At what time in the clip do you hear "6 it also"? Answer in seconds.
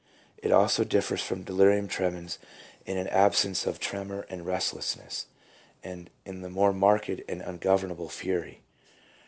0.37-0.83